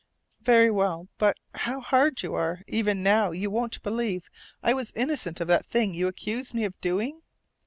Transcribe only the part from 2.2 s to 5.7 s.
you are! Even now, you won't believe I was innocent of that